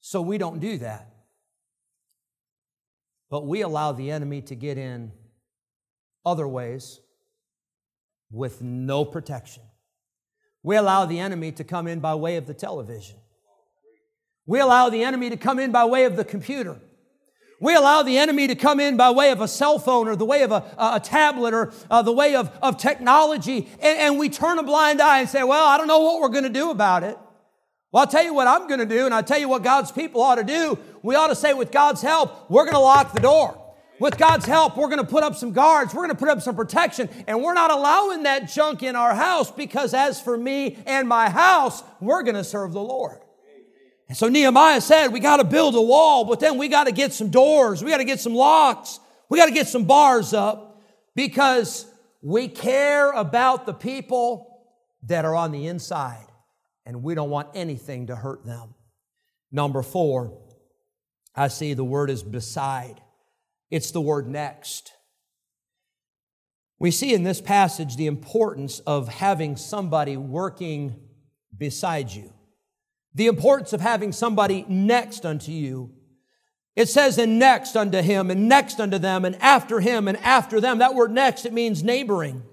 [0.00, 1.08] So we don't do that.
[3.30, 5.12] But we allow the enemy to get in
[6.24, 7.00] other ways
[8.30, 9.62] with no protection.
[10.62, 13.16] We allow the enemy to come in by way of the television.
[14.46, 16.80] We allow the enemy to come in by way of the computer.
[17.60, 20.24] We allow the enemy to come in by way of a cell phone or the
[20.24, 24.28] way of a, a tablet or uh, the way of, of technology, and, and we
[24.28, 26.70] turn a blind eye and say, Well, I don't know what we're going to do
[26.70, 27.18] about it.
[27.90, 29.90] Well, I'll tell you what I'm going to do, and I'll tell you what God's
[29.90, 30.78] people ought to do.
[31.02, 33.64] We ought to say, with God's help, we're going to lock the door.
[33.98, 36.42] With God's help, we're going to put up some guards, we're going to put up
[36.42, 40.78] some protection, and we're not allowing that junk in our house because, as for me
[40.86, 43.18] and my house, we're going to serve the Lord.
[44.08, 46.92] And so Nehemiah said, We got to build a wall, but then we got to
[46.92, 50.32] get some doors, we got to get some locks, we got to get some bars
[50.32, 50.80] up
[51.14, 51.86] because
[52.22, 54.64] we care about the people
[55.04, 56.26] that are on the inside
[56.84, 58.74] and we don't want anything to hurt them.
[59.52, 60.38] Number four,
[61.34, 63.00] I see the word is beside.
[63.70, 64.92] It's the word next.
[66.78, 70.96] We see in this passage the importance of having somebody working
[71.56, 72.32] beside you,
[73.18, 75.90] the importance of having somebody next unto you.
[76.76, 80.60] It says, and next unto him, and next unto them, and after him, and after
[80.60, 80.78] them.
[80.78, 82.44] That word next, it means neighboring,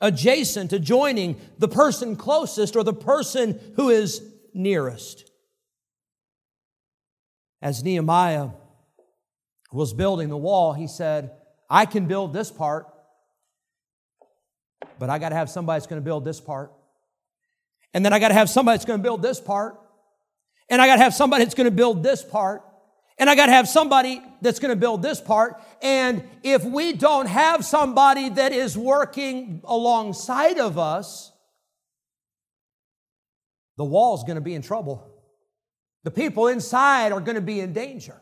[0.00, 4.22] adjacent, adjoining, the person closest, or the person who is
[4.54, 5.28] nearest.
[7.60, 8.50] As Nehemiah
[9.72, 11.32] was building the wall, he said,
[11.68, 12.86] I can build this part,
[15.00, 16.72] but I got to have somebody that's going to build this part.
[17.92, 19.76] And then I got to have somebody that's going to build this part.
[20.68, 22.62] And I got to have somebody that's going to build this part.
[23.18, 25.60] And I got to have somebody that's going to build this part.
[25.82, 31.32] And if we don't have somebody that is working alongside of us,
[33.76, 35.04] the wall's going to be in trouble.
[36.04, 38.20] The people inside are going to be in danger.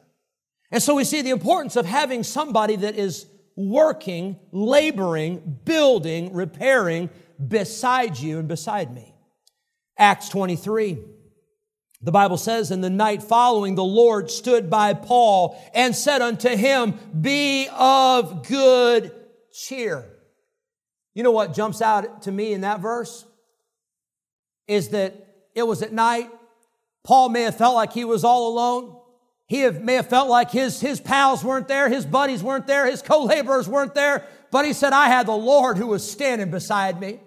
[0.71, 7.11] And so we see the importance of having somebody that is working, laboring, building, repairing
[7.47, 9.15] beside you and beside me.
[9.99, 10.99] Acts 23.
[12.07, 16.49] The Bible says, In the night following, the Lord stood by Paul and said unto
[16.49, 19.13] him, Be of good
[19.53, 20.09] cheer.
[21.15, 23.27] You know what jumps out to me in that verse?
[24.69, 25.17] Is that
[25.57, 26.31] it was at night.
[27.03, 28.97] Paul may have felt like he was all alone.
[29.49, 32.87] He have, may have felt like his, his pals weren't there, his buddies weren't there,
[32.87, 36.53] his co laborers weren't there, but he said, I had the Lord who was standing
[36.53, 37.19] beside me.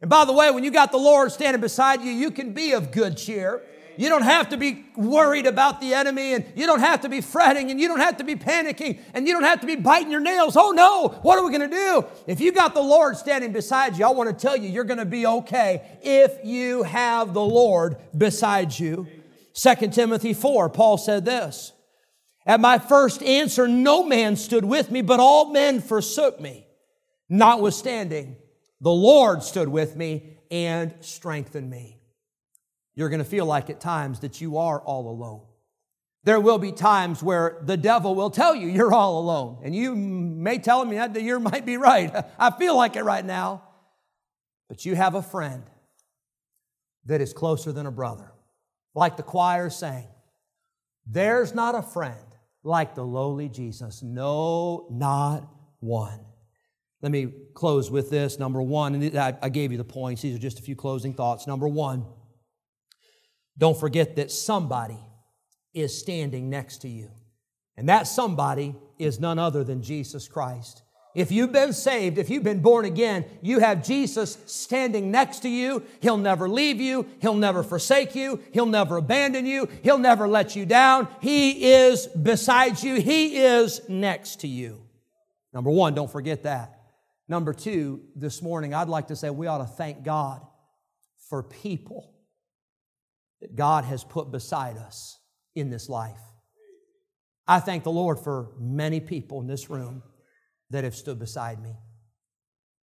[0.00, 2.72] And by the way, when you got the Lord standing beside you, you can be
[2.72, 3.62] of good cheer.
[3.96, 7.20] You don't have to be worried about the enemy and you don't have to be
[7.20, 10.10] fretting and you don't have to be panicking and you don't have to be biting
[10.10, 10.56] your nails.
[10.56, 12.04] Oh no, what are we going to do?
[12.26, 14.98] If you got the Lord standing beside you, I want to tell you, you're going
[14.98, 19.06] to be okay if you have the Lord beside you.
[19.54, 21.72] 2 Timothy 4, Paul said this
[22.44, 26.66] At my first answer, no man stood with me, but all men forsook me.
[27.28, 28.36] Notwithstanding,
[28.80, 31.93] the Lord stood with me and strengthened me.
[32.94, 35.42] You're going to feel like at times that you are all alone.
[36.24, 39.60] There will be times where the devil will tell you you're all alone.
[39.62, 42.14] And you may tell him that you might be right.
[42.38, 43.62] I feel like it right now.
[44.68, 45.64] But you have a friend
[47.04, 48.34] that is closer than a brother
[48.94, 50.06] like the choir sang,
[51.06, 52.14] there's not a friend
[52.62, 54.02] like the lowly Jesus.
[54.02, 55.46] No, not
[55.80, 56.20] one.
[57.02, 58.38] Let me close with this.
[58.38, 60.22] Number one, and I gave you the points.
[60.22, 61.46] These are just a few closing thoughts.
[61.46, 62.06] Number one,
[63.56, 64.98] don't forget that somebody
[65.72, 67.10] is standing next to you.
[67.76, 70.82] And that somebody is none other than Jesus Christ.
[71.14, 75.48] If you've been saved, if you've been born again, you have Jesus standing next to
[75.48, 75.84] you.
[76.00, 77.06] He'll never leave you.
[77.20, 78.40] He'll never forsake you.
[78.52, 79.68] He'll never abandon you.
[79.82, 81.06] He'll never let you down.
[81.20, 83.00] He is beside you.
[83.00, 84.82] He is next to you.
[85.52, 86.80] Number one, don't forget that.
[87.28, 90.44] Number two, this morning, I'd like to say we ought to thank God
[91.28, 92.13] for people
[93.44, 95.18] that God has put beside us
[95.54, 96.18] in this life.
[97.46, 100.02] I thank the Lord for many people in this room
[100.70, 101.76] that have stood beside me.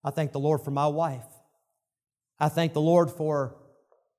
[0.03, 1.28] I thank the Lord for my wife.
[2.39, 3.55] I thank the Lord for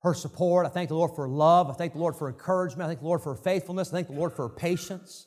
[0.03, 0.64] her support.
[0.64, 1.70] I thank the Lord for love.
[1.70, 2.84] I thank the Lord for encouragement.
[2.84, 3.89] I thank the Lord for faithfulness.
[3.89, 5.26] I thank the Lord for patience.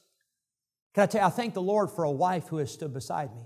[0.94, 3.36] Can I tell you, I thank the Lord for a wife who has stood beside
[3.36, 3.44] me.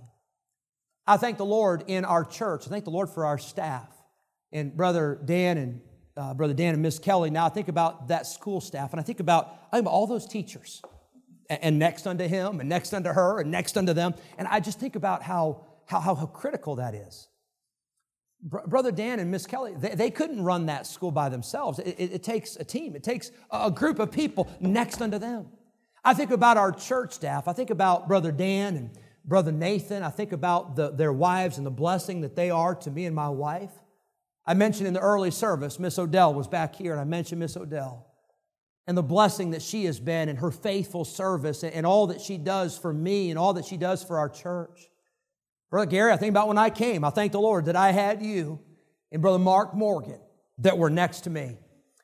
[1.07, 2.67] I thank the Lord in our church.
[2.67, 3.89] I thank the Lord for our staff
[4.51, 5.81] and Brother Dan and
[6.17, 9.03] uh, Brother Dan and Miss Kelly, now I think about that school staff, and I
[9.03, 10.81] think about, I think about all those teachers,
[11.49, 14.15] and, and next unto him, and next unto her, and next unto them.
[14.37, 17.27] And I just think about how, how, how, how critical that is.
[18.41, 21.79] Br- Brother Dan and Miss Kelly, they, they, couldn't run that school by themselves.
[21.79, 25.47] It, it, it takes a team, it takes a group of people next unto them.
[26.03, 27.47] I think about our church staff.
[27.47, 28.91] I think about Brother Dan and
[29.25, 30.03] Brother Nathan.
[30.03, 33.15] I think about the, their wives and the blessing that they are to me and
[33.15, 33.71] my wife.
[34.47, 37.57] I mentioned in the early service, Miss Odell was back here, and I mentioned Miss
[37.57, 38.07] Odell
[38.87, 42.37] and the blessing that she has been and her faithful service and all that she
[42.37, 44.89] does for me and all that she does for our church.
[45.71, 47.03] Brother Gary, I think about when I came.
[47.03, 48.59] I thank the Lord that I had you
[49.11, 50.19] and Brother Mark Morgan
[50.59, 51.57] that were next to me.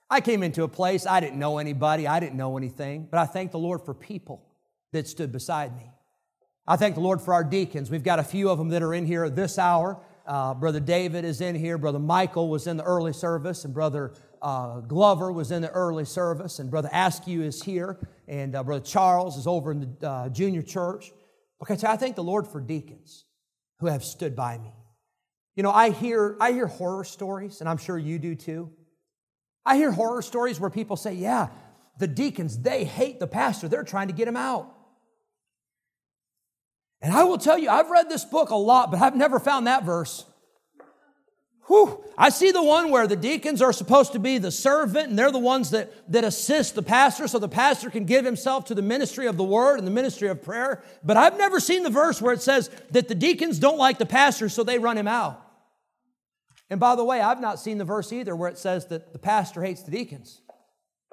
[0.10, 3.26] I came into a place, I didn't know anybody, I didn't know anything, but I
[3.26, 4.46] thank the Lord for people
[4.92, 5.90] that stood beside me.
[6.68, 7.90] I thank the Lord for our deacons.
[7.90, 10.02] We've got a few of them that are in here this hour.
[10.32, 11.78] Uh, Brother David is in here.
[11.78, 16.06] Brother Michael was in the early service, and Brother uh, Glover was in the early
[16.06, 20.30] service, and Brother Askew is here, and uh, Brother Charles is over in the uh,
[20.30, 21.12] junior church.
[21.62, 23.26] Okay, so I thank the Lord for deacons
[23.80, 24.72] who have stood by me.
[25.58, 28.72] You know, I hear, I hear horror stories, and I'm sure you do too.
[29.66, 31.50] I hear horror stories where people say, yeah,
[32.00, 33.68] the deacons, they hate the pastor.
[33.68, 34.74] They're trying to get him out.
[37.02, 39.68] And I will tell you, I've read this book a lot, but I've never found
[39.68, 40.26] that verse.
[41.68, 42.04] Whew.
[42.18, 45.32] I see the one where the deacons are supposed to be the servant and they're
[45.32, 48.82] the ones that, that assist the pastor so the pastor can give himself to the
[48.82, 50.84] ministry of the word and the ministry of prayer.
[51.04, 54.06] But I've never seen the verse where it says that the deacons don't like the
[54.06, 55.42] pastor so they run him out.
[56.70, 59.20] And by the way, I've not seen the verse either where it says that the
[59.20, 60.42] pastor hates the deacons.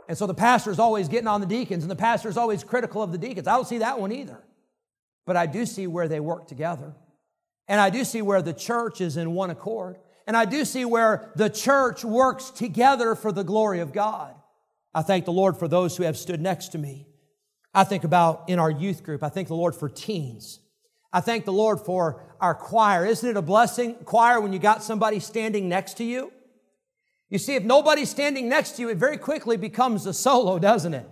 [0.09, 2.65] And so the pastor is always getting on the deacons and the pastor is always
[2.65, 3.47] critical of the deacons.
[3.47, 4.43] I don't see that one either.
[5.29, 6.95] But I do see where they work together.
[7.69, 9.99] And I do see where the church is in one accord.
[10.27, 14.35] And I do see where the church works together for the glory of God.
[14.95, 17.09] I thank the Lord for those who have stood next to me.
[17.75, 20.61] I think about in our youth group, I thank the Lord for teens.
[21.13, 23.05] I thank the Lord for our choir.
[23.05, 26.33] Isn't it a blessing, choir, when you got somebody standing next to you?
[27.29, 30.95] You see, if nobody's standing next to you, it very quickly becomes a solo, doesn't
[30.95, 31.07] it?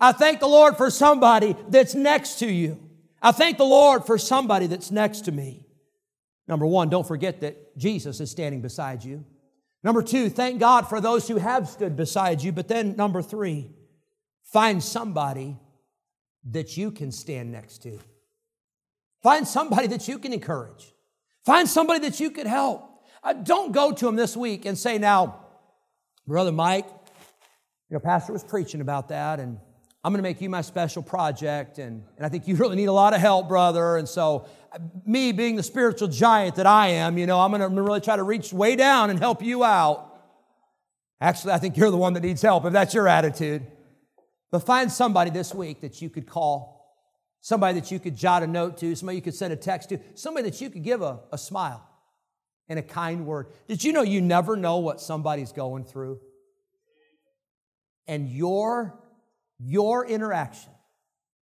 [0.00, 2.80] I thank the Lord for somebody that's next to you.
[3.22, 5.64] I thank the Lord for somebody that's next to me.
[6.48, 9.24] Number one, don't forget that Jesus is standing beside you.
[9.84, 12.52] Number two, thank God for those who have stood beside you.
[12.52, 13.70] But then, number three,
[14.44, 15.56] find somebody
[16.50, 17.98] that you can stand next to.
[19.22, 20.92] Find somebody that you can encourage.
[21.44, 22.88] Find somebody that you could help.
[23.22, 25.44] Uh, don't go to them this week and say, now,
[26.26, 26.86] Brother Mike,
[27.88, 29.58] you know, Pastor was preaching about that, and
[30.04, 32.86] I'm going to make you my special project, and, and I think you really need
[32.86, 33.96] a lot of help, brother.
[33.96, 34.46] And so,
[35.06, 38.16] me being the spiritual giant that I am, you know, I'm going to really try
[38.16, 40.08] to reach way down and help you out.
[41.20, 43.64] Actually, I think you're the one that needs help if that's your attitude.
[44.50, 46.96] But find somebody this week that you could call,
[47.40, 50.00] somebody that you could jot a note to, somebody you could send a text to,
[50.14, 51.88] somebody that you could give a, a smile
[52.68, 53.48] and a kind word.
[53.68, 56.18] Did you know you never know what somebody's going through?
[58.08, 58.98] And your
[59.64, 60.72] your interaction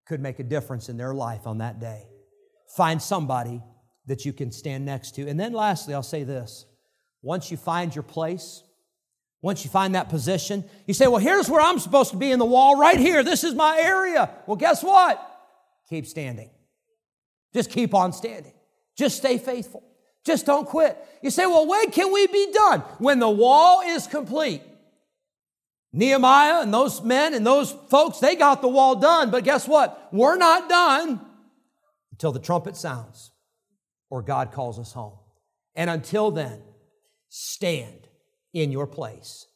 [0.06, 2.06] could make a difference in their life on that day.
[2.76, 3.62] Find somebody
[4.06, 5.28] that you can stand next to.
[5.28, 6.66] And then lastly, I'll say this
[7.22, 8.62] once you find your place,
[9.42, 12.38] once you find that position, you say, Well, here's where I'm supposed to be in
[12.38, 13.22] the wall, right here.
[13.22, 14.30] This is my area.
[14.46, 15.24] Well, guess what?
[15.88, 16.50] Keep standing.
[17.54, 18.52] Just keep on standing.
[18.96, 19.84] Just stay faithful.
[20.24, 20.98] Just don't quit.
[21.22, 22.80] You say, Well, when can we be done?
[22.98, 24.62] When the wall is complete.
[25.92, 29.30] Nehemiah and those men and those folks, they got the wall done.
[29.30, 30.08] But guess what?
[30.12, 31.20] We're not done
[32.12, 33.30] until the trumpet sounds
[34.10, 35.18] or God calls us home.
[35.74, 36.60] And until then,
[37.28, 38.08] stand
[38.52, 39.46] in your place.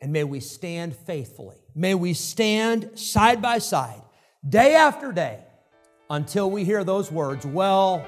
[0.00, 1.56] And may we stand faithfully.
[1.74, 4.02] May we stand side by side,
[4.48, 5.40] day after day,
[6.10, 8.04] until we hear those words, Well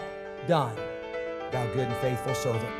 [0.47, 0.77] done,
[1.51, 2.80] thou good and faithful servant.